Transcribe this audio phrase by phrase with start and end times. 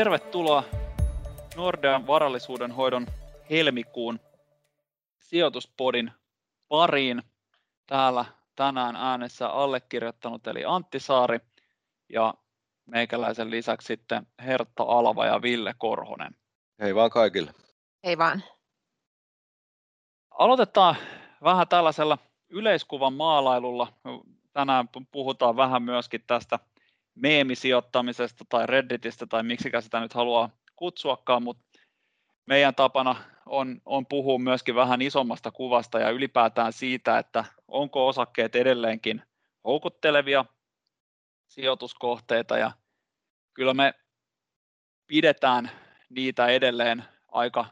[0.00, 0.64] tervetuloa
[1.56, 3.06] Nordean varallisuuden hoidon
[3.50, 4.20] helmikuun
[5.18, 6.10] sijoituspodin
[6.68, 7.22] pariin.
[7.86, 8.24] Täällä
[8.56, 11.40] tänään äänessä allekirjoittanut eli Antti Saari
[12.08, 12.34] ja
[12.86, 16.36] meikäläisen lisäksi sitten Hertta Alva ja Ville Korhonen.
[16.80, 17.54] Hei vaan kaikille.
[18.04, 18.42] Hei vaan.
[20.30, 20.96] Aloitetaan
[21.44, 23.92] vähän tällaisella yleiskuvan maalailulla.
[24.52, 26.58] Tänään puhutaan vähän myöskin tästä
[27.22, 31.80] meemisijoittamisesta tai Redditistä tai miksikä sitä nyt haluaa kutsuakaan, mutta
[32.46, 33.16] meidän tapana
[33.46, 39.22] on, on puhua myöskin vähän isommasta kuvasta ja ylipäätään siitä, että onko osakkeet edelleenkin
[39.64, 40.44] houkuttelevia
[41.48, 42.58] sijoituskohteita.
[42.58, 42.72] Ja
[43.54, 43.94] kyllä me
[45.06, 45.70] pidetään
[46.10, 47.66] niitä edelleen aika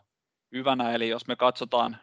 [0.52, 1.96] hyvänä, eli jos me katsotaan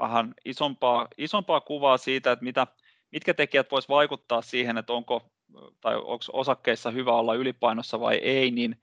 [0.00, 2.66] vähän isompaa, isompaa kuvaa siitä, että mitä,
[3.12, 5.35] mitkä tekijät voisi vaikuttaa siihen, että onko
[5.80, 8.80] tai onko osakkeissa hyvä olla ylipainossa vai ei, niin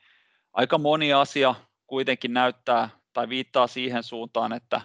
[0.54, 1.56] aika moni asia
[1.88, 4.82] kuitenkin näyttää tai viittaa siihen suuntaan, että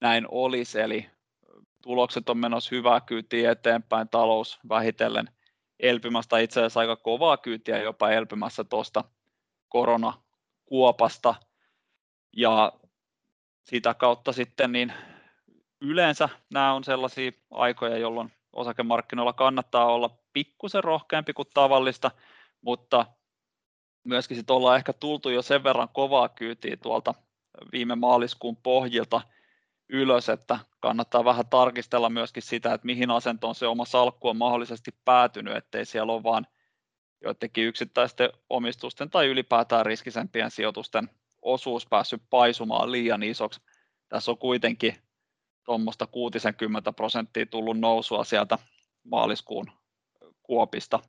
[0.00, 1.06] näin olisi, eli
[1.82, 5.28] tulokset on menossa hyvää kyytiä eteenpäin, talous vähitellen
[5.80, 9.04] elpymästä, itse asiassa aika kovaa kyytiä jopa elpymässä tuosta
[9.68, 11.34] koronakuopasta,
[12.36, 12.72] ja
[13.64, 14.92] sitä kautta sitten niin
[15.80, 22.10] yleensä nämä on sellaisia aikoja, jolloin osakemarkkinoilla kannattaa olla pikkusen rohkeampi kuin tavallista,
[22.60, 23.06] mutta
[24.04, 27.14] myöskin sitten ollaan ehkä tultu jo sen verran kovaa kyytiä tuolta
[27.72, 29.20] viime maaliskuun pohjilta
[29.88, 34.90] ylös, että kannattaa vähän tarkistella myöskin sitä, että mihin asentoon se oma salkku on mahdollisesti
[35.04, 36.46] päätynyt, ettei siellä ole vaan
[37.24, 41.10] joidenkin yksittäisten omistusten tai ylipäätään riskisempien sijoitusten
[41.42, 43.60] osuus päässyt paisumaan liian isoksi.
[44.08, 44.96] Tässä on kuitenkin
[45.64, 48.58] tuommoista 60 prosenttia tullut nousua sieltä
[49.04, 49.77] maaliskuun
[50.48, 51.00] kuopista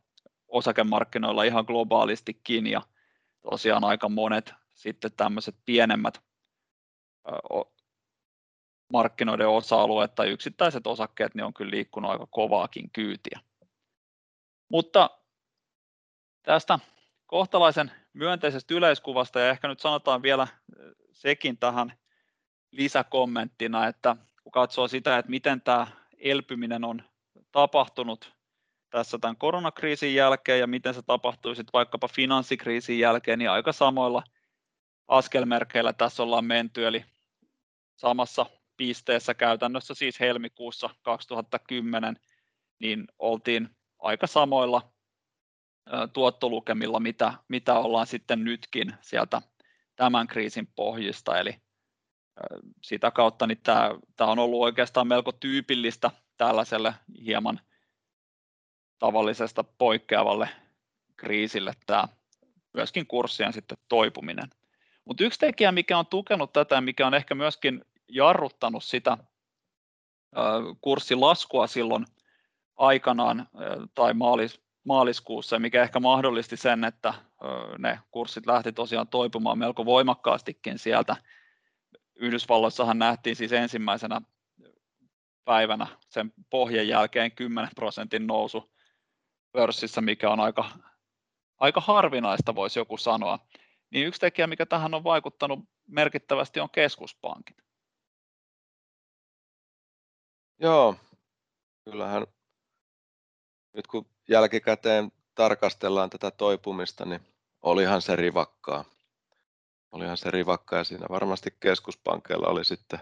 [0.47, 2.81] osakemarkkinoilla ihan globaalistikin ja
[3.51, 6.21] tosiaan aika monet sitten tämmöiset pienemmät
[8.93, 13.39] markkinoiden osa-alueet tai yksittäiset osakkeet niin on kyllä liikkunut aika kovaakin kyytiä.
[14.69, 15.09] Mutta
[16.43, 16.79] tästä
[17.25, 20.47] kohtalaisen myönteisestä yleiskuvasta ja ehkä nyt sanotaan vielä
[21.11, 21.93] sekin tähän
[22.71, 25.87] lisäkommenttina, että kun katsoo sitä, että miten tämä
[26.17, 27.03] elpyminen on
[27.51, 28.38] tapahtunut
[28.89, 34.23] tässä tämän koronakriisin jälkeen ja miten se tapahtui sitten vaikkapa finanssikriisin jälkeen, niin aika samoilla
[35.07, 37.05] askelmerkeillä tässä ollaan menty, eli
[37.95, 38.45] samassa
[38.77, 42.15] pisteessä käytännössä siis helmikuussa 2010,
[42.79, 43.69] niin oltiin
[43.99, 44.91] aika samoilla
[46.13, 49.41] tuottolukemilla, mitä, mitä ollaan sitten nytkin sieltä
[49.95, 51.55] tämän kriisin pohjista, eli
[52.83, 56.93] sitä kautta niin tämä, tämä on ollut oikeastaan melko tyypillistä tällaiselle
[57.25, 57.59] hieman
[58.99, 60.49] tavallisesta poikkeavalle
[61.17, 62.07] kriisille tämä
[62.73, 64.49] myöskin kurssien sitten toipuminen.
[65.05, 69.17] Mutta yksi tekijä, mikä on tukenut tätä mikä on ehkä myöskin jarruttanut sitä
[70.81, 72.05] kurssilaskua silloin
[72.77, 73.47] aikanaan
[73.95, 77.13] tai maalis, maaliskuussa, mikä ehkä mahdollisti sen, että
[77.77, 81.15] ne kurssit lähti tosiaan toipumaan melko voimakkaastikin sieltä.
[82.15, 84.21] Yhdysvalloissahan nähtiin siis ensimmäisenä
[85.45, 88.71] päivänä sen pohjan jälkeen 10 prosentin nousu
[89.51, 90.69] pörssissä, mikä on aika,
[91.57, 93.39] aika harvinaista, voisi joku sanoa.
[93.89, 97.57] Niin yksi tekijä, mikä tähän on vaikuttanut merkittävästi, on keskuspankit.
[100.59, 100.95] Joo,
[101.83, 102.27] kyllähän
[103.73, 107.21] nyt kun jälkikäteen tarkastellaan tätä toipumista, niin
[107.61, 108.85] olihan se rivakkaa.
[109.91, 112.99] Olihan se rivakkaa ja siinä varmasti keskuspankkeilla oli sitten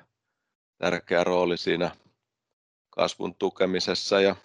[0.77, 1.91] tärkeä rooli siinä
[2.89, 4.35] kasvun tukemisessa ja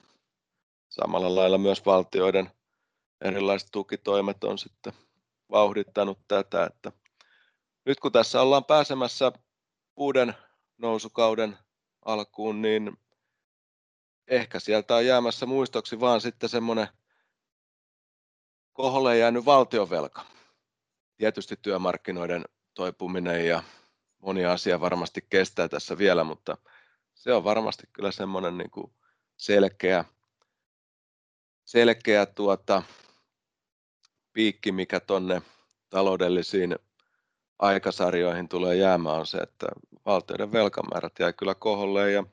[0.93, 2.51] samalla lailla myös valtioiden
[3.21, 4.93] erilaiset tukitoimet on sitten
[5.51, 6.93] vauhdittanut tätä, että
[7.85, 9.33] nyt kun tässä ollaan pääsemässä
[9.97, 10.35] uuden
[10.79, 11.59] nousukauden
[12.05, 12.97] alkuun, niin
[14.29, 16.89] ehkä sieltä on jäämässä muistoksi vaan sitten semmoinen
[18.73, 20.25] koholle jäänyt valtiovelka.
[21.17, 23.62] Tietysti työmarkkinoiden toipuminen ja
[24.19, 26.56] moni asia varmasti kestää tässä vielä, mutta
[27.15, 28.93] se on varmasti kyllä semmoinen niin kuin
[29.37, 30.05] selkeä,
[31.64, 32.82] selkeä tuota,
[34.32, 35.43] piikki, mikä tuonne
[35.91, 36.76] taloudellisiin
[37.59, 39.67] aikasarjoihin tulee jäämään, on se, että
[40.06, 42.25] valtioiden velkamäärät jäi kyllä koholle ja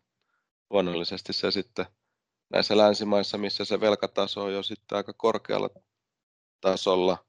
[0.70, 1.86] luonnollisesti se sitten
[2.50, 5.70] näissä länsimaissa, missä se velkataso on jo sitten aika korkealla
[6.62, 7.26] tasolla,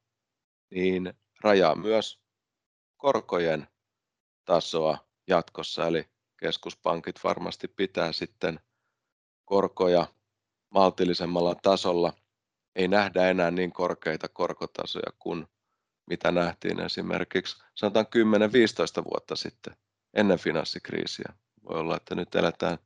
[0.71, 2.21] niin rajaa myös
[2.97, 3.69] korkojen
[4.45, 6.05] tasoa jatkossa, eli
[6.37, 8.61] keskuspankit varmasti pitää sitten
[9.45, 10.07] korkoja
[10.71, 12.13] maltillisemmalla tasolla.
[12.77, 15.47] Ei nähdä enää niin korkeita korkotasoja kuin
[16.07, 18.07] mitä nähtiin esimerkiksi sanotaan
[19.01, 19.77] 10-15 vuotta sitten
[20.15, 21.33] ennen finanssikriisiä.
[21.69, 22.79] Voi olla, että nyt eletään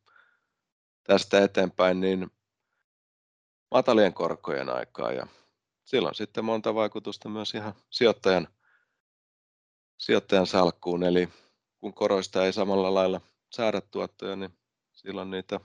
[1.04, 2.30] tästä eteenpäin niin
[3.70, 5.26] matalien korkojen aikaa ja
[5.84, 8.48] silloin sitten monta vaikutusta myös ihan sijoittajan,
[9.98, 11.02] sijoittajan salkkuun.
[11.02, 11.28] Eli
[11.78, 13.20] kun koroista ei samalla lailla
[13.50, 14.58] saada tuottoja, niin
[14.92, 15.60] silloin niitä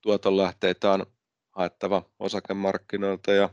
[0.00, 1.06] tuotonlähteitä on
[1.54, 3.48] haettava osakemarkkinoilta ja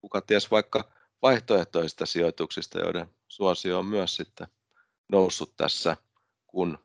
[0.00, 0.92] kuka ties vaikka
[1.22, 4.46] vaihtoehtoisista sijoituksista, joiden suosio on myös sitten
[5.08, 5.96] noussut tässä,
[6.46, 6.78] kun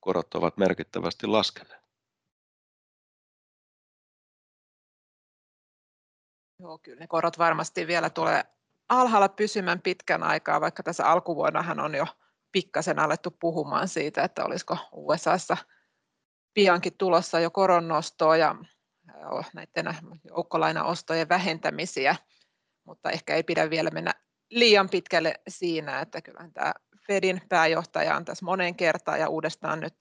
[0.00, 1.80] korot ovat merkittävästi laskeneet.
[6.58, 8.44] Joo, kyllä ne korot varmasti vielä tulee
[8.88, 12.06] alhaalla pysymään pitkän aikaa, vaikka tässä alkuvuonnahan on jo
[12.52, 15.56] pikkasen alettu puhumaan siitä, että olisiko USAssa
[16.54, 18.54] piankin tulossa jo koronnostoa ja
[19.54, 22.16] näiden joukkolainaostojen vähentämisiä,
[22.84, 24.14] mutta ehkä ei pidä vielä mennä
[24.50, 26.72] liian pitkälle siinä, että kyllähän tämä
[27.06, 29.94] Fedin pääjohtaja on tässä monen kertaan ja uudestaan nyt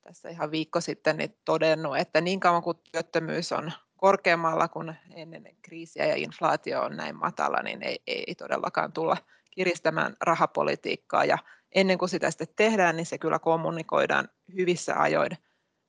[0.00, 5.56] tässä ihan viikko sitten niin todennut, että niin kauan kuin työttömyys on korkeammalla kuin ennen
[5.62, 9.16] kriisiä ja inflaatio on näin matala, niin ei, ei todellakaan tulla
[9.50, 11.24] kiristämään rahapolitiikkaa.
[11.24, 11.38] Ja
[11.74, 15.30] ennen kuin sitä sitten tehdään, niin se kyllä kommunikoidaan hyvissä ajoin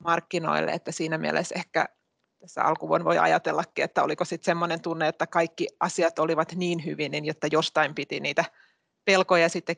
[0.04, 1.86] markkinoille, että siinä mielessä ehkä
[2.46, 7.12] tässä alkuvuonna voi ajatellakin, että oliko sitten semmoinen tunne, että kaikki asiat olivat niin hyvin,
[7.12, 8.46] niin jotta jostain piti niitä
[9.06, 9.76] pelkoja sitten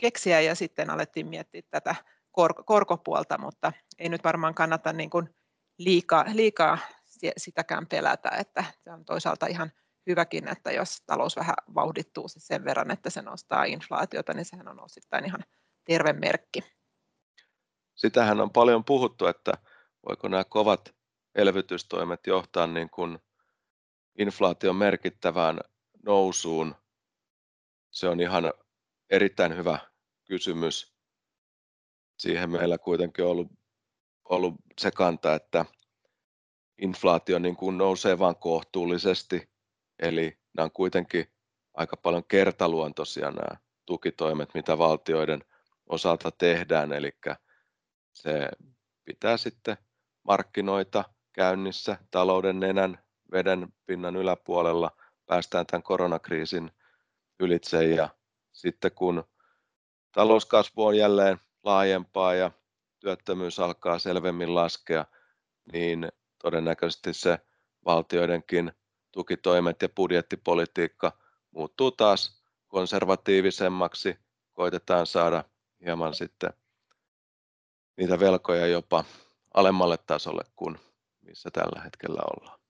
[0.00, 1.94] keksiä ja sitten alettiin miettiä tätä
[2.32, 5.34] kor- korkopuolta, mutta ei nyt varmaan kannata niin kuin
[5.78, 6.78] liikaa, liikaa
[7.36, 9.72] sitäkään pelätä, että se on toisaalta ihan
[10.06, 14.84] hyväkin, että jos talous vähän vauhdittuu sen verran, että se nostaa inflaatiota, niin sehän on
[14.84, 15.44] osittain ihan
[15.84, 16.60] terve merkki.
[17.94, 19.52] Sitähän on paljon puhuttu, että
[20.08, 20.99] voiko nämä kovat
[21.34, 23.18] elvytystoimet johtaa niin kuin
[24.18, 25.60] inflaation merkittävään
[26.04, 26.74] nousuun.
[27.90, 28.52] Se on ihan
[29.10, 29.78] erittäin hyvä
[30.24, 30.94] kysymys.
[32.16, 33.52] Siihen meillä kuitenkin on ollut,
[34.24, 35.64] ollut se kanta, että
[36.78, 39.50] inflaatio niin kuin nousee vain kohtuullisesti,
[39.98, 41.32] eli nämä on kuitenkin
[41.74, 45.44] aika paljon kertaluontoisia nämä tukitoimet, mitä valtioiden
[45.88, 47.12] osalta tehdään, eli
[48.12, 48.48] se
[49.04, 49.76] pitää sitten
[50.22, 52.98] markkinoita käynnissä talouden nenän
[53.32, 54.90] veden pinnan yläpuolella,
[55.26, 56.70] päästään tämän koronakriisin
[57.40, 58.08] ylitse ja
[58.52, 59.24] sitten kun
[60.12, 62.50] talouskasvu on jälleen laajempaa ja
[63.00, 65.04] työttömyys alkaa selvemmin laskea,
[65.72, 66.08] niin
[66.42, 67.38] todennäköisesti se
[67.84, 68.72] valtioidenkin
[69.12, 71.18] tukitoimet ja budjettipolitiikka
[71.50, 74.18] muuttuu taas konservatiivisemmaksi.
[74.52, 75.44] Koitetaan saada
[75.84, 76.52] hieman sitten
[77.96, 79.04] niitä velkoja jopa
[79.54, 80.78] alemmalle tasolle kuin
[81.30, 82.60] missä tällä hetkellä ollaan.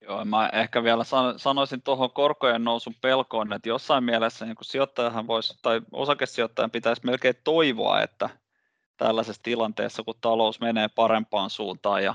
[0.00, 1.04] Joo, mä ehkä vielä
[1.36, 7.34] sanoisin tuohon korkojen nousun pelkoon, että jossain mielessä niin sijoittajahan voisi, tai osakesijoittajan pitäisi melkein
[7.44, 8.30] toivoa, että
[8.96, 12.14] tällaisessa tilanteessa, kun talous menee parempaan suuntaan ja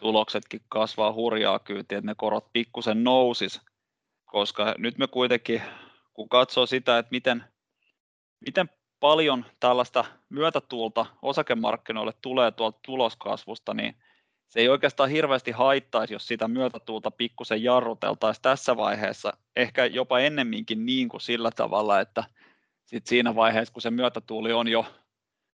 [0.00, 3.60] tuloksetkin kasvaa hurjaa kyytiä, että ne korot pikkusen nousis,
[4.24, 5.62] koska nyt me kuitenkin,
[6.14, 7.44] kun katsoo sitä, että miten,
[8.46, 8.70] miten
[9.02, 13.96] paljon tällaista myötätuulta osakemarkkinoille tulee tuolta tuloskasvusta, niin
[14.48, 20.86] se ei oikeastaan hirveästi haittaisi, jos sitä myötätuulta pikkusen jarruteltaisiin tässä vaiheessa, ehkä jopa ennemminkin
[20.86, 22.24] niin kuin sillä tavalla, että
[22.84, 24.86] sit siinä vaiheessa, kun se myötätuuli on jo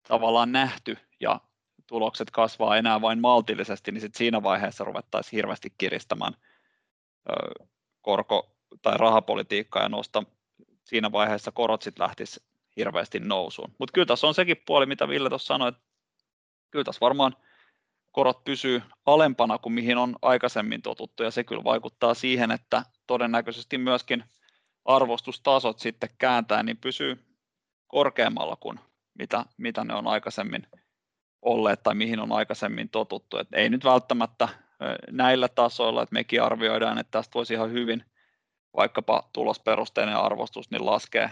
[0.08, 1.40] tavallaan nähty ja
[1.88, 6.34] tulokset kasvaa enää vain maltillisesti, niin sit siinä vaiheessa ruvettaisiin hirveästi kiristämään
[8.02, 10.24] korko- tai rahapolitiikkaa ja nosta
[10.84, 13.76] siinä vaiheessa korot sitten lähtisi hirveästi nousuun.
[13.80, 15.82] Mutta kyllä tässä on sekin puoli, mitä Ville tuossa sanoi, että
[16.72, 17.36] kyllä tässä varmaan
[18.12, 23.78] korot pysyy alempana kuin mihin on aikaisemmin totuttu ja se kyllä vaikuttaa siihen, että todennäköisesti
[23.78, 24.24] myöskin
[24.86, 27.26] arvostustasot sitten kääntää, niin pysyy
[27.88, 28.80] korkeammalla kuin
[29.14, 30.68] mitä, mitä ne on aikaisemmin
[31.42, 33.38] olleet tai mihin on aikaisemmin totuttu.
[33.38, 34.50] Et ei nyt välttämättä
[35.12, 38.04] näillä tasoilla, että mekin arvioidaan, että tästä voisi ihan hyvin
[38.76, 41.32] vaikkapa tulosperusteinen arvostus niin laskee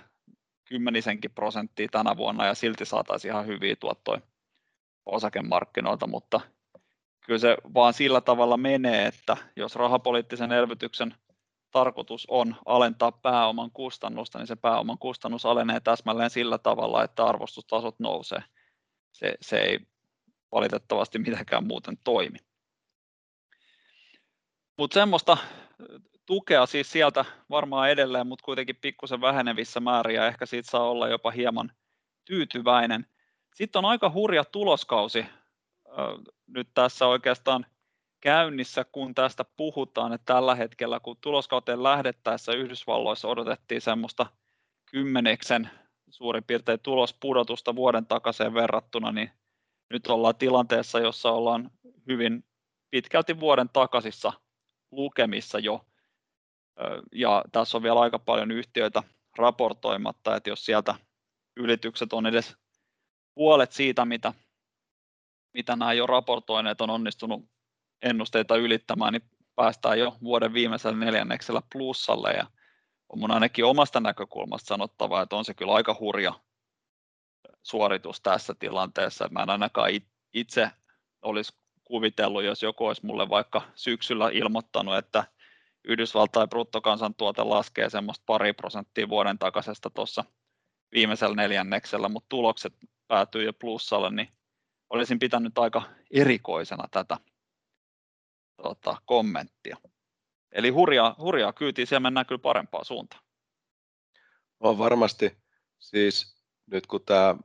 [0.74, 4.22] kymmenisenkin prosenttia tänä vuonna ja silti saataisiin ihan hyviä tuottoja
[5.06, 6.42] osakemarkkinoilta, mutta
[7.26, 11.16] kyllä se vaan sillä tavalla menee, että jos rahapoliittisen elvytyksen
[11.72, 18.00] tarkoitus on alentaa pääoman kustannusta, niin se pääoman kustannus alenee täsmälleen sillä tavalla, että arvostustasot
[18.00, 18.44] nousee.
[19.12, 19.80] Se, se ei
[20.52, 22.38] valitettavasti mitenkään muuten toimi.
[24.78, 25.38] Mutta semmoista
[26.26, 31.08] tukea siis sieltä varmaan edelleen, mutta kuitenkin pikkusen vähenevissä määrin ja ehkä siitä saa olla
[31.08, 31.72] jopa hieman
[32.26, 33.06] tyytyväinen.
[33.56, 35.26] Sitten on aika hurja tuloskausi
[36.48, 37.66] nyt tässä oikeastaan
[38.22, 44.26] käynnissä, kun tästä puhutaan, että tällä hetkellä, kun tuloskauteen lähdettäessä Yhdysvalloissa odotettiin semmoista
[44.86, 45.70] kymmeneksen
[46.10, 49.32] suurin piirtein tulospudotusta vuoden takaisin verrattuna, niin
[49.90, 51.72] nyt ollaan tilanteessa, jossa ollaan
[52.08, 52.44] hyvin
[52.90, 54.34] pitkälti vuoden takaisissa
[54.92, 55.86] lukemissa jo.
[57.12, 59.04] Ja tässä on vielä aika paljon yhtiöitä
[59.38, 60.96] raportoimatta, että jos sieltä
[61.58, 62.56] ylitykset on edes
[63.36, 64.34] puolet siitä, mitä,
[65.54, 67.46] mitä nämä jo raportoineet on onnistunut
[68.02, 72.48] ennusteita ylittämään, niin päästään jo vuoden viimeisellä neljänneksellä plussalle ja
[73.10, 76.34] on mun ainakin omasta näkökulmasta sanottava, että on se kyllä aika hurja
[77.64, 79.30] suoritus tässä tilanteessa.
[79.32, 79.90] Mä en ainakaan
[80.34, 80.70] itse
[81.22, 81.54] olisi
[81.84, 85.24] kuvitellut, jos joku olisi mulle vaikka syksyllä ilmoittanut, että
[85.88, 90.24] Yhdysvaltain bruttokansantuote laskee semmoista pari prosenttia vuoden takaisesta tuossa
[90.92, 92.74] viimeisellä neljänneksellä, mutta tulokset
[93.08, 94.28] päätyy jo plussalle, niin
[94.90, 97.18] olisin pitänyt aika erikoisena tätä
[98.64, 99.78] tota, kommenttia.
[100.52, 103.24] Eli hurjaa, hurjaa kyytiä, siellä mennään kyllä parempaan suuntaan.
[104.60, 105.38] On varmasti,
[105.80, 107.36] siis nyt kun tämä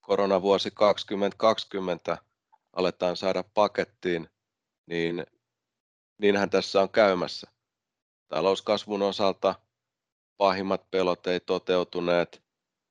[0.00, 2.18] koronavuosi 2020
[2.72, 4.28] aletaan saada pakettiin,
[4.86, 5.26] niin
[6.20, 7.50] niinhän tässä on käymässä.
[8.28, 9.54] Talouskasvun osalta
[10.36, 12.42] pahimmat pelot ei toteutuneet.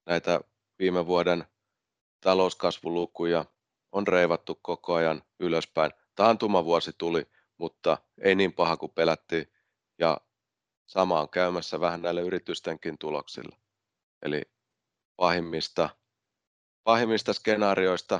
[0.05, 0.41] Näitä
[0.79, 1.45] viime vuoden
[2.21, 3.45] talouskasvulukuja
[3.91, 5.91] on reivattu koko ajan ylöspäin.
[6.15, 9.53] Taantumavuosi tuli, mutta ei niin paha kuin pelättiin.
[10.00, 10.17] Ja
[10.86, 13.57] sama on käymässä vähän näille yritystenkin tuloksilla.
[14.21, 14.41] Eli
[15.15, 15.89] pahimmista,
[16.83, 18.19] pahimmista skenaarioista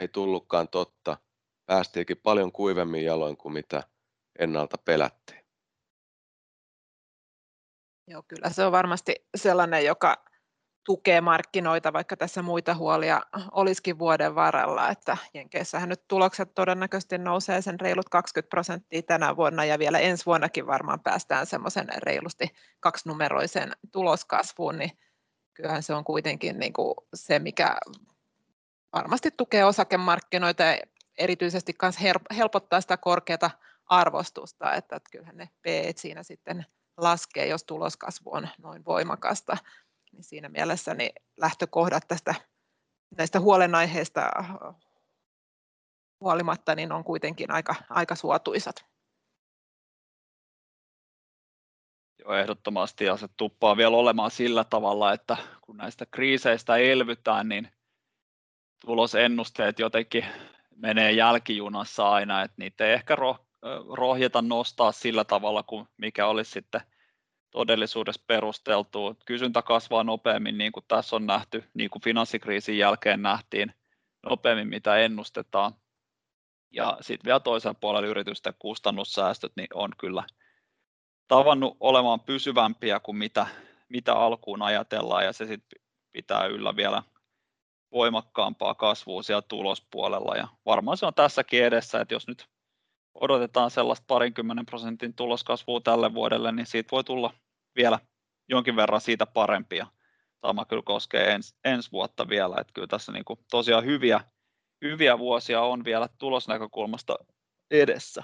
[0.00, 1.16] ei tullutkaan totta.
[1.66, 3.82] Päästiinkin paljon kuivemmin jaloin kuin mitä
[4.38, 5.44] ennalta pelättiin.
[8.06, 10.24] Joo, kyllä se on varmasti sellainen, joka
[10.84, 13.20] tukee markkinoita, vaikka tässä muita huolia
[13.52, 19.64] olisikin vuoden varrella, että Jenkeissähän nyt tulokset todennäköisesti nousee sen reilut 20 prosenttia tänä vuonna
[19.64, 22.48] ja vielä ensi vuonnakin varmaan päästään semmoisen reilusti
[22.80, 24.90] kaksinumeroiseen tuloskasvuun, niin
[25.54, 27.76] kyllähän se on kuitenkin niin kuin se, mikä
[28.92, 30.78] varmasti tukee osakemarkkinoita ja
[31.18, 31.96] erityisesti myös
[32.36, 33.50] helpottaa sitä korkeata
[33.88, 35.66] arvostusta, että kyllähän ne P
[35.96, 36.66] siinä sitten
[36.96, 39.56] laskee, jos tuloskasvu on noin voimakasta
[40.12, 42.34] niin siinä mielessä niin lähtökohdat tästä
[43.18, 44.30] näistä huolenaiheista
[46.20, 48.84] huolimatta niin on kuitenkin aika, aika suotuisat.
[52.18, 57.72] Joo, ehdottomasti ja se tuppaa vielä olemaan sillä tavalla, että kun näistä kriiseistä elvytään, niin
[58.80, 60.24] tulosennusteet jotenkin
[60.76, 63.16] menee jälkijunassa aina, että niitä ei ehkä
[63.92, 66.80] rohjeta nostaa sillä tavalla kuin mikä olisi sitten
[67.50, 69.14] todellisuudessa perusteltua.
[69.26, 73.72] Kysyntä kasvaa nopeammin, niin kuin tässä on nähty, niin kuin finanssikriisin jälkeen nähtiin,
[74.30, 75.74] nopeammin mitä ennustetaan.
[76.70, 80.24] Ja sitten vielä toisen puolella yritysten kustannussäästöt niin on kyllä
[81.28, 83.46] tavannut olemaan pysyvämpiä kuin mitä,
[83.88, 87.02] mitä alkuun ajatellaan, ja se sitten pitää yllä vielä
[87.92, 92.48] voimakkaampaa kasvua siellä tulospuolella, ja varmaan se on tässäkin edessä, että jos nyt
[93.20, 97.34] odotetaan sellaista parinkymmenen prosentin tuloskasvua tälle vuodelle, niin siitä voi tulla
[97.76, 97.98] vielä
[98.48, 99.86] jonkin verran siitä parempia.
[100.46, 104.20] Sama kyllä koskee ens, ensi vuotta vielä, että kyllä tässä niin kuin tosiaan hyviä,
[104.82, 107.16] hyviä vuosia on vielä tulosnäkökulmasta
[107.70, 108.22] edessä.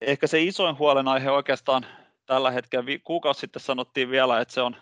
[0.00, 1.86] Ehkä se isoin huolenaihe oikeastaan
[2.26, 4.76] tällä hetkellä, kuukausi sitten sanottiin vielä, että se on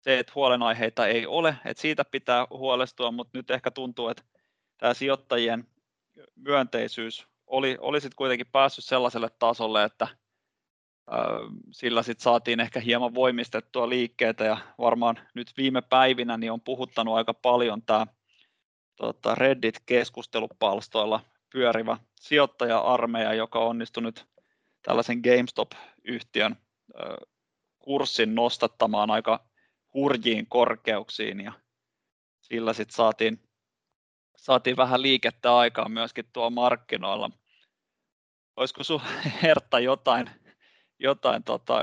[0.00, 4.22] se, että huolenaiheita ei ole, että siitä pitää huolestua, mutta nyt ehkä tuntuu, että
[4.78, 5.66] tämä sijoittajien
[6.36, 10.08] myönteisyys oli, oli sitten kuitenkin päässyt sellaiselle tasolle, että
[11.72, 17.14] sillä sitten saatiin ehkä hieman voimistettua liikkeitä ja varmaan nyt viime päivinä niin on puhuttanut
[17.14, 18.06] aika paljon tämä
[18.96, 21.20] tota Reddit-keskustelupalstoilla
[21.52, 24.26] pyörivä sijoittaja-armeija, joka onnistui nyt
[24.82, 26.56] tällaisen GameStop-yhtiön
[27.78, 29.44] kurssin nostattamaan aika
[29.94, 31.52] hurjiin korkeuksiin ja
[32.40, 33.49] sillä sitten saatiin,
[34.40, 37.30] saatiin vähän liikettä aikaan myöskin tuo markkinoilla
[38.60, 39.04] olisiko sinulla
[39.42, 40.30] Hertta jotain,
[40.98, 41.82] jotain tota,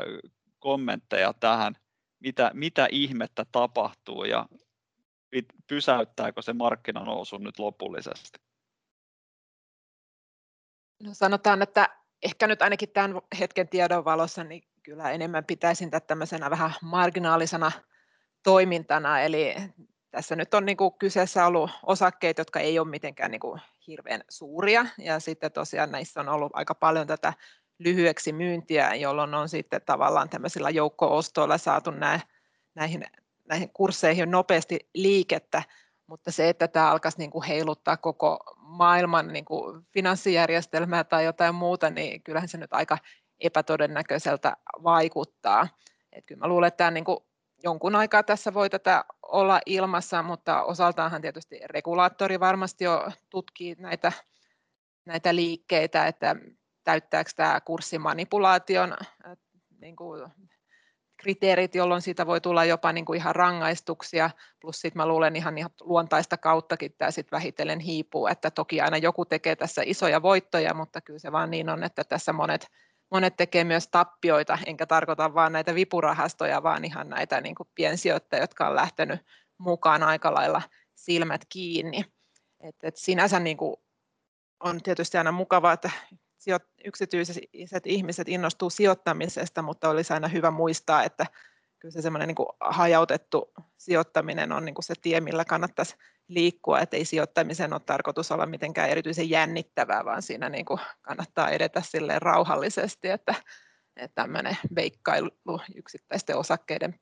[0.60, 1.76] kommentteja tähän,
[2.20, 4.46] mitä, mitä ihmettä tapahtuu ja
[5.68, 8.40] pysäyttääkö se markkinanousu nyt lopullisesti?
[11.04, 11.90] No sanotaan, että
[12.24, 17.72] ehkä nyt ainakin tämän hetken tiedon valossa, niin kyllä enemmän pitäisin tätä tämmöisenä vähän marginaalisena
[18.44, 19.56] toimintana, eli
[20.12, 24.22] tässä nyt on niin kuin kyseessä ollut osakkeet, jotka ei ole mitenkään niin kuin hirveän
[24.30, 27.34] suuria, ja sitten tosiaan näissä on ollut aika paljon tätä
[27.80, 32.20] lyhyeksi myyntiä, jolloin on sitten tavallaan tämmöisillä joukko-ostoilla saatu nää,
[32.76, 33.06] näihin,
[33.50, 35.64] näihin kursseihin nopeasti liikettä,
[36.08, 41.56] mutta se, että tämä alkaisi niin kuin heiluttaa koko maailman niin kuin finanssijärjestelmää tai jotain
[41.56, 42.98] muuta, niin kyllähän se nyt aika
[43.40, 45.68] epätodennäköiseltä vaikuttaa.
[46.12, 47.18] Et kyllä mä luulen, että tämä niin kuin
[47.64, 54.12] jonkun aikaa tässä voi tätä olla ilmassa, mutta osaltaanhan tietysti regulaattori varmasti jo tutkii näitä,
[55.06, 56.36] näitä liikkeitä, että
[56.84, 58.98] täyttääkö tämä kurssimanipulaation
[59.82, 60.32] niin kuin
[61.18, 64.30] kriteerit, jolloin siitä voi tulla jopa niin kuin ihan rangaistuksia,
[64.62, 68.98] plus sitten mä luulen ihan, ihan luontaista kauttakin tämä sitten vähitellen hiipuu, että toki aina
[68.98, 72.68] joku tekee tässä isoja voittoja, mutta kyllä se vaan niin on, että tässä monet,
[73.12, 78.44] monet tekee myös tappioita, enkä tarkoita vaan näitä vipurahastoja, vaan ihan näitä niin kuin piensijoittajia,
[78.44, 79.22] jotka on lähtenyt
[79.58, 80.62] mukaan aika lailla
[80.96, 82.06] silmät kiinni.
[82.60, 83.76] Et, et sinänsä niin kuin
[84.60, 85.92] on tietysti aina mukavaa, että
[86.86, 91.26] yksityiset ihmiset innostuu sijoittamisesta, mutta olisi aina hyvä muistaa, että
[91.80, 95.96] kyllä se semmoinen niin hajautettu sijoittaminen on niin kuin se tie, millä kannattaisi
[96.28, 101.50] liikkua, että ei sijoittamisen ole tarkoitus olla mitenkään erityisen jännittävää, vaan siinä niin kuin kannattaa
[101.50, 103.36] edetä silleen rauhallisesti, että,
[103.96, 105.30] että tämmöinen veikkailu
[105.76, 107.00] yksittäisten osakkeiden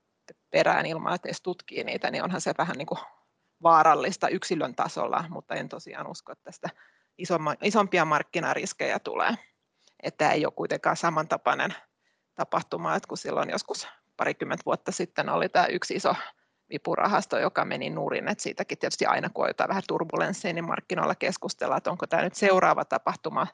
[0.52, 3.00] perään ilman, että edes tutkii niitä, niin onhan se vähän niin kuin
[3.64, 6.70] vaarallista yksilön tasolla, mutta en tosiaan usko, että tästä
[7.62, 9.36] isompia markkinariskejä tulee.
[10.04, 11.76] Että ei ole kuitenkaan samantapainen
[12.36, 16.16] tapahtuma, että kun silloin joskus parikymmentä vuotta sitten oli tämä yksi iso
[16.70, 21.16] vipurahasto, joka meni nurin, että siitäkin tietysti aina kun on jotain vähän turbulenssia, niin markkinoilla
[21.16, 23.48] keskustellaan, että onko tämä nyt seuraava tapahtuma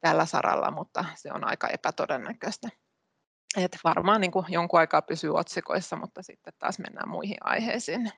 [0.00, 2.68] tällä saralla, mutta se on aika epätodennäköistä.
[3.56, 8.12] Et varmaan niin kuin jonkun aikaa pysyy otsikoissa, mutta sitten taas mennään muihin aiheisiin.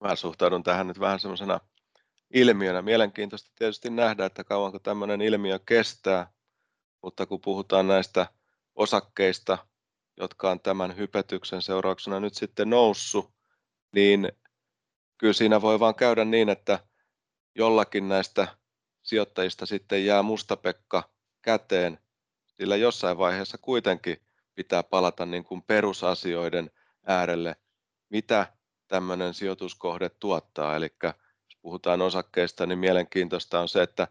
[0.00, 1.60] Mä suhtaudun tähän nyt vähän semmoisena
[2.34, 2.82] ilmiönä.
[2.82, 6.32] Mielenkiintoista tietysti nähdä, että kauanko tämmöinen ilmiö kestää,
[7.02, 8.26] mutta kun puhutaan näistä
[8.74, 9.58] osakkeista,
[10.16, 13.32] jotka on tämän hypetyksen seurauksena nyt sitten noussut,
[13.92, 14.32] niin
[15.18, 16.78] kyllä siinä voi vaan käydä niin, että
[17.54, 18.48] jollakin näistä
[19.02, 21.10] sijoittajista sitten jää mustapekka
[21.42, 21.98] käteen,
[22.46, 24.20] sillä jossain vaiheessa kuitenkin
[24.54, 26.70] pitää palata niin kuin perusasioiden
[27.06, 27.56] äärelle,
[28.08, 28.46] mitä
[28.88, 30.76] tämmöinen sijoituskohde tuottaa.
[30.76, 34.08] Eli jos puhutaan osakkeista, niin mielenkiintoista on se, että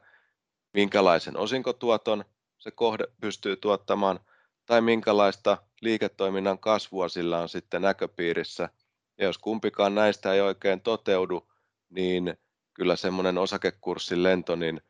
[0.74, 2.26] minkälaisen osinkotuoton
[2.58, 4.20] se kohde pystyy tuottamaan
[4.66, 8.70] tai minkälaista liiketoiminnan kasvua sillä on sitten näköpiirissä.
[9.18, 11.52] Ja jos kumpikaan näistä ei oikein toteudu,
[11.90, 12.38] niin
[12.74, 14.82] kyllä semmoinen osakekurssin lento, niin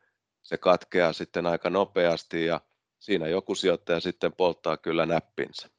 [0.41, 2.62] se katkeaa sitten aika nopeasti ja
[2.99, 5.69] siinä joku sijoittaja sitten polttaa kyllä näppinsä.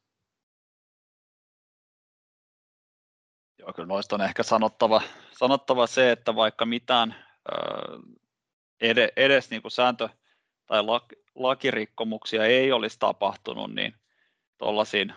[3.59, 5.01] Joo, kyllä noista on ehkä sanottava,
[5.39, 7.15] sanottava se, että vaikka mitään
[8.81, 10.09] edes, edes niin kuin sääntö-
[10.67, 10.83] tai
[11.35, 13.95] lakirikkomuksia ei olisi tapahtunut, niin
[14.57, 15.13] tuollaisiin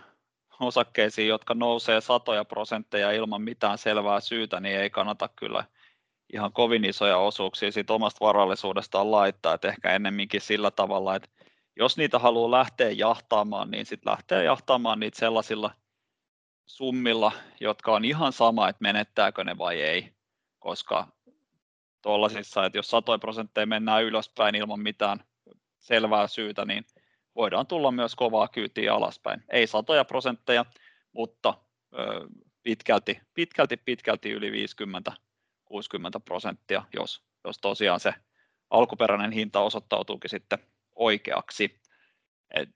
[0.61, 5.65] osakkeisiin, jotka nousee satoja prosentteja ilman mitään selvää syytä, niin ei kannata kyllä
[6.33, 11.29] ihan kovin isoja osuuksia siitä omasta varallisuudestaan laittaa, että ehkä ennemminkin sillä tavalla, että
[11.77, 15.71] jos niitä haluaa lähteä jahtaamaan, niin sitten lähtee jahtaamaan niitä sellaisilla
[16.67, 20.13] summilla, jotka on ihan sama, että menettääkö ne vai ei,
[20.59, 21.09] koska
[22.03, 25.25] tuollaisissa, että jos satoja prosentteja mennään ylöspäin ilman mitään
[25.79, 26.85] selvää syytä, niin
[27.35, 29.45] voidaan tulla myös kovaa kyytiä alaspäin.
[29.49, 30.65] Ei satoja prosentteja,
[31.13, 31.55] mutta
[32.63, 35.13] pitkälti, pitkälti, pitkälti yli 50
[35.69, 38.15] 60 prosenttia, jos, jos tosiaan se
[38.71, 40.59] alkuperäinen hinta osoittautuukin sitten
[40.95, 41.81] oikeaksi.
[42.55, 42.69] Et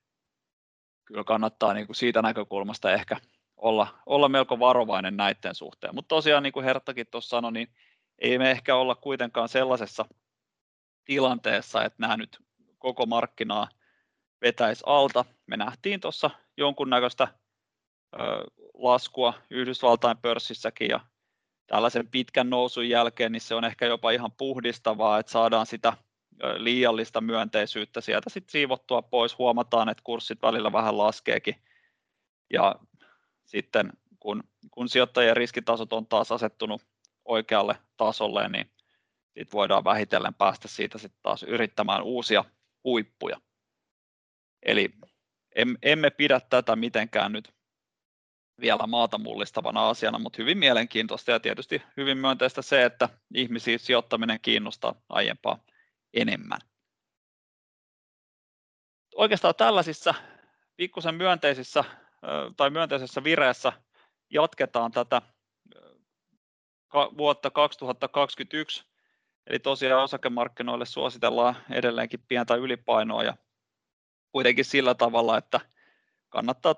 [1.05, 3.17] kyllä kannattaa niin kuin siitä näkökulmasta ehkä
[3.57, 5.95] olla, olla melko varovainen näiden suhteen.
[5.95, 7.67] Mutta tosiaan, niin kuin Herttakin tuossa sanoi, niin
[8.19, 10.05] ei me ehkä olla kuitenkaan sellaisessa
[11.05, 12.39] tilanteessa, että nämä nyt
[12.83, 13.69] koko markkinaa
[14.41, 15.25] vetäisi alta.
[15.47, 17.27] Me nähtiin tuossa jonkunnäköistä
[18.13, 18.17] ö,
[18.73, 20.99] laskua Yhdysvaltain pörssissäkin ja
[21.67, 25.93] tällaisen pitkän nousun jälkeen, niin se on ehkä jopa ihan puhdistavaa, että saadaan sitä
[26.57, 29.37] liiallista myönteisyyttä sieltä sitten siivottua pois.
[29.37, 31.55] Huomataan, että kurssit välillä vähän laskeekin.
[32.53, 32.75] Ja
[33.45, 36.81] sitten kun, kun sijoittajien riskitasot on taas asettunut
[37.25, 38.71] oikealle tasolle, niin
[39.37, 42.45] sit voidaan vähitellen päästä siitä sitten taas yrittämään uusia
[42.83, 43.41] huippuja.
[44.65, 44.89] Eli
[45.81, 47.53] emme pidä tätä mitenkään nyt
[48.61, 54.39] vielä maata mullistavana asiana, mutta hyvin mielenkiintoista ja tietysti hyvin myönteistä se, että ihmisiä sijoittaminen
[54.41, 55.59] kiinnostaa aiempaa
[56.13, 56.59] enemmän.
[59.15, 60.13] Oikeastaan tällaisissa
[60.75, 61.83] pikkusen myönteisissä
[62.57, 63.73] tai myönteisessä vireessä
[64.29, 65.21] jatketaan tätä
[66.93, 68.83] vuotta 2021,
[69.47, 73.37] eli tosiaan osakemarkkinoille suositellaan edelleenkin pientä ylipainoa ja
[74.31, 75.59] kuitenkin sillä tavalla, että
[76.29, 76.75] kannattaa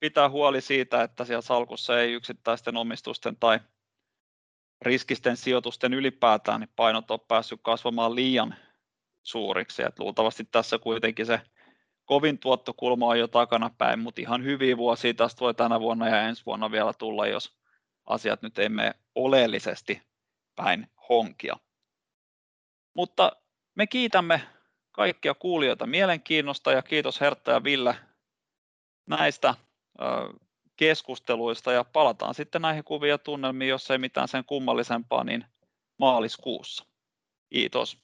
[0.00, 3.60] pitää huoli siitä, että siellä salkussa ei yksittäisten omistusten tai
[4.82, 8.54] riskisten sijoitusten ylipäätään niin painot on päässyt kasvamaan liian
[9.22, 9.82] suuriksi.
[9.82, 11.40] Et luultavasti tässä kuitenkin se
[12.04, 16.22] kovin tuottokulma on jo takana päin, mutta ihan hyviä vuosia tästä voi tänä vuonna ja
[16.22, 17.58] ensi vuonna vielä tulla, jos
[18.06, 20.02] asiat nyt ei mene oleellisesti
[20.56, 21.56] päin honkia.
[22.96, 23.32] Mutta
[23.74, 24.40] me kiitämme
[24.92, 27.96] kaikkia kuulijoita mielenkiinnosta ja kiitos Hertta ja Ville
[29.06, 29.54] näistä
[30.76, 35.44] keskusteluista ja palataan sitten näihin kuviin ja tunnelmiin, jos ei mitään sen kummallisempaa, niin
[35.98, 36.84] maaliskuussa.
[37.52, 37.98] Kiitos.